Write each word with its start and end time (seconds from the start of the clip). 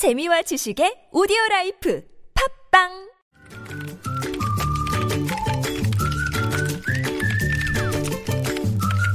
재미와 0.00 0.40
지식의 0.48 1.12
오디오 1.12 1.36
라이프. 1.50 2.00
팟빵 2.32 3.09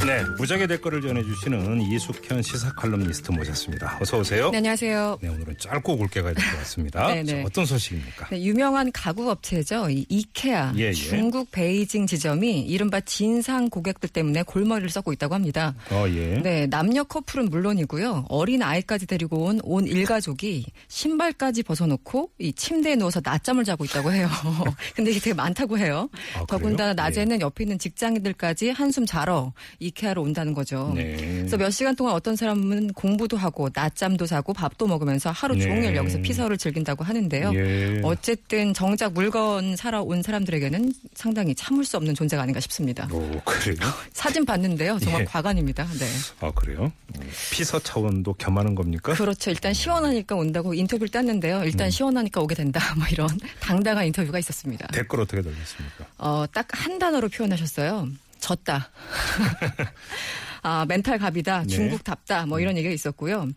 네, 0.05 0.23
무적의 0.37 0.67
댓글을 0.67 1.01
전해주시는 1.01 1.81
이숙현 1.81 2.43
시사 2.43 2.71
칼럼니스트 2.73 3.31
모셨습니다. 3.31 3.97
어서 3.99 4.19
오세요. 4.19 4.51
네, 4.51 4.57
안녕하세요. 4.57 5.17
네, 5.19 5.29
오늘은 5.29 5.55
짧고 5.57 5.97
굵게 5.97 6.21
가야 6.21 6.33
될 6.35 6.45
것 6.45 6.57
같습니다. 6.59 7.07
네, 7.11 7.23
네. 7.23 7.41
자, 7.41 7.43
어떤 7.47 7.65
소식입니까? 7.65 8.27
네, 8.29 8.43
유명한 8.43 8.91
가구 8.91 9.31
업체죠. 9.31 9.89
이 9.89 10.05
이케아 10.07 10.73
예, 10.77 10.89
예. 10.89 10.93
중국 10.93 11.49
베이징 11.49 12.05
지점이 12.05 12.61
이른바 12.61 12.99
진상 13.01 13.67
고객들 13.69 14.09
때문에 14.09 14.43
골머리를 14.43 14.89
썩고 14.91 15.11
있다고 15.13 15.33
합니다. 15.33 15.73
어, 15.89 16.05
예. 16.09 16.37
네, 16.37 16.67
남녀 16.67 17.03
커플은 17.03 17.45
물론이고요. 17.49 18.25
어린 18.29 18.61
아이까지 18.61 19.07
데리고 19.07 19.45
온 19.45 19.59
온 19.63 19.87
일가족이 19.87 20.65
신발까지 20.87 21.63
벗어놓고 21.63 22.29
이 22.37 22.53
침대에 22.53 22.95
누워서 22.95 23.21
낮잠을 23.23 23.63
자고 23.63 23.83
있다고 23.85 24.11
해요. 24.11 24.29
근데 24.95 25.09
이게 25.09 25.19
되게 25.19 25.33
많다고 25.33 25.79
해요. 25.79 26.09
아? 26.35 26.45
더군다나 26.47 26.93
낮에는 26.93 27.41
옆에 27.41 27.63
있는 27.63 27.79
직장인들까지 27.79 28.69
한숨 28.69 29.07
자러 29.07 29.51
이 29.79 29.89
케아로 29.95 30.21
온다는 30.21 30.53
거죠. 30.53 30.91
네. 30.95 31.15
그래서 31.15 31.57
몇 31.57 31.71
시간 31.71 31.95
동안 31.95 32.13
어떤 32.13 32.35
사람은 32.35 32.93
공부도 32.93 33.35
하고 33.37 33.69
낮잠도 33.73 34.27
자고 34.27 34.53
밥도 34.53 34.85
먹으면서 34.85 35.31
하루 35.31 35.55
네. 35.55 35.61
종일 35.63 35.95
여기서 35.95 36.21
피서를 36.21 36.57
즐긴다고 36.57 37.03
하는데요. 37.03 37.51
예. 37.55 38.01
어쨌든 38.03 38.73
정작 38.73 39.13
물건 39.13 39.75
사러 39.75 40.03
온 40.03 40.21
사람들에게는 40.21 40.93
상당히 41.15 41.55
참을 41.55 41.83
수 41.85 41.97
없는 41.97 42.13
존재가 42.13 42.43
아닌가 42.43 42.59
싶습니다. 42.59 43.07
오, 43.11 43.41
그래요? 43.43 43.77
사진 44.13 44.45
봤는데요. 44.45 44.99
정말 44.99 45.21
예. 45.21 45.25
과관입니다. 45.25 45.87
네. 45.97 46.05
아, 46.41 46.51
그래요? 46.51 46.91
음, 47.15 47.29
피서 47.51 47.79
차원도 47.79 48.33
겸하는 48.33 48.75
겁니까? 48.75 49.13
그렇죠. 49.13 49.49
일단 49.49 49.73
시원하니까 49.73 50.35
온다고 50.35 50.73
인터뷰를 50.73 51.09
땄는데요. 51.09 51.63
일단 51.63 51.89
시원하니까 51.89 52.41
오게 52.41 52.53
된다. 52.53 52.79
뭐 52.95 53.07
이런 53.11 53.27
당당한 53.59 54.05
인터뷰가 54.05 54.37
있었습니다. 54.39 54.87
댓글 54.87 55.21
어떻게 55.21 55.41
달렸습니까? 55.41 56.05
어, 56.19 56.45
딱 56.53 56.65
한 56.75 56.99
단어로 56.99 57.29
표현하셨어요. 57.29 58.09
졌다. 58.45 58.89
아, 60.67 60.83
멘탈 60.87 61.19
갑이다. 61.19 61.61
네. 61.61 61.67
중국답다. 61.67 62.47
뭐 62.47 62.59
이런 62.59 62.75
얘기가 62.75 62.91
있었고요. 62.91 63.47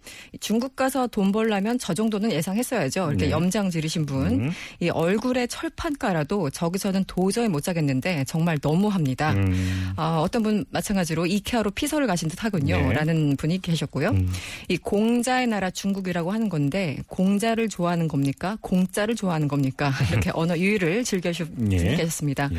중국 0.40 0.76
가서 0.76 1.06
돈 1.06 1.32
벌려면 1.32 1.78
저 1.78 1.94
정도는 1.94 2.30
예상했어야죠. 2.32 3.08
이렇게 3.08 3.24
네. 3.24 3.30
염장 3.30 3.70
지르신 3.70 4.04
분. 4.04 4.26
음. 4.26 4.50
이 4.78 4.90
얼굴에 4.90 5.46
철판 5.46 5.96
깔아도 5.96 6.50
저기서는 6.50 7.04
도저히 7.06 7.48
못 7.48 7.62
자겠는데 7.62 8.24
정말 8.24 8.58
너무합니다. 8.60 9.32
음, 9.32 9.92
아, 9.96 10.20
어떤 10.22 10.42
분 10.42 10.66
마찬가지로 10.70 11.24
이케아로 11.24 11.70
피서를 11.70 12.06
가신 12.06 12.28
듯 12.28 12.44
하군요. 12.44 12.76
네. 12.76 12.92
라는 12.92 13.36
분이 13.38 13.62
계셨고요. 13.62 14.10
음. 14.10 14.30
이 14.68 14.76
공자의 14.76 15.46
나라 15.46 15.70
중국이라고 15.70 16.30
하는 16.30 16.50
건데 16.50 16.98
공자를 17.06 17.70
좋아하는 17.70 18.06
겁니까? 18.08 18.58
공짜를 18.60 19.14
좋아하는 19.14 19.48
겁니까? 19.48 19.90
이렇게 20.12 20.30
언어 20.34 20.58
유희를 20.58 21.04
즐겨주신 21.04 21.54
분이 21.54 21.74
예. 21.78 21.96
계셨습니다. 21.96 22.50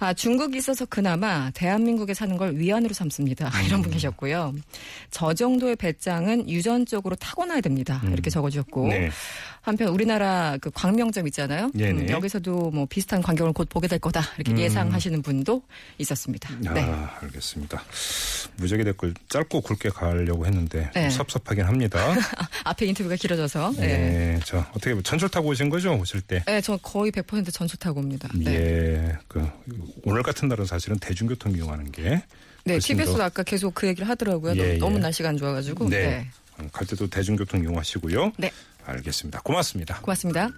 예. 0.00 0.06
아, 0.06 0.14
중국이 0.14 0.58
있어서 0.58 0.84
그나마 0.86 1.50
대한민국에 1.52 2.14
사는 2.14 2.36
걸 2.36 2.56
위안으로 2.56 2.94
삼습니다. 2.94 3.50
이런 3.66 3.82
분 3.82 3.92
계셨고요. 3.92 4.54
저 5.10 5.34
정도의 5.34 5.76
배짱은 5.76 6.48
유전적으로 6.48 7.16
타고나야 7.16 7.60
됩니다. 7.60 8.02
이렇게 8.10 8.30
적어주셨고. 8.30 8.88
네. 8.88 9.10
한편 9.62 9.88
우리나라 9.88 10.56
그 10.60 10.70
광명점 10.70 11.26
있잖아요. 11.28 11.70
네네. 11.74 12.02
음, 12.02 12.08
여기서도 12.08 12.70
뭐 12.70 12.86
비슷한 12.86 13.20
광경을 13.20 13.52
곧 13.52 13.68
보게 13.68 13.88
될 13.88 13.98
거다. 13.98 14.22
이렇게 14.38 14.62
예상하시는 14.62 15.20
분도 15.22 15.62
있었습니다. 15.98 16.50
아, 16.66 16.72
네. 16.72 16.80
알겠습니다. 17.20 17.82
무적의 18.56 18.86
댓글 18.86 19.14
짧고 19.28 19.60
굵게 19.60 19.90
가려고 19.90 20.46
했는데 20.46 20.90
좀 20.94 21.02
네. 21.02 21.10
섭섭하긴 21.10 21.64
합니다. 21.64 21.98
앞에 22.64 22.86
인터뷰가 22.86 23.16
길어져서. 23.16 23.72
네. 23.76 23.86
네. 23.86 24.40
자, 24.44 24.66
어떻게 24.70 25.00
전철 25.02 25.28
타고 25.28 25.48
오신 25.48 25.68
거죠? 25.68 25.94
오실 25.94 26.22
때? 26.22 26.42
네, 26.46 26.60
저 26.62 26.78
거의 26.78 27.12
100% 27.12 27.52
전수 27.52 27.76
타고 27.76 28.00
옵니다. 28.00 28.28
네. 28.34 28.54
예. 28.54 29.18
그 29.28 29.49
오늘 30.04 30.22
같은 30.22 30.48
날은 30.48 30.64
사실은 30.66 30.98
대중교통 30.98 31.52
이용하는 31.52 31.90
게 31.92 32.22
네, 32.64 32.78
더- 33.18 33.24
아까 33.24 33.42
계속 33.42 33.74
그 33.74 33.86
얘기를 33.86 34.08
하더라고요. 34.08 34.54
예, 34.56 34.76
너무 34.78 34.96
예. 34.96 35.00
날씨가 35.00 35.28
안 35.30 35.36
좋아가지고. 35.36 35.88
네. 35.88 35.98
네. 36.06 36.26
어, 36.58 36.68
갈 36.72 36.86
때도 36.86 37.08
대중교통 37.08 37.62
이용하시고요. 37.62 38.32
네. 38.38 38.52
알겠습니다. 38.86 39.40
고맙습니다. 39.42 40.00
고맙습니다. 40.00 40.50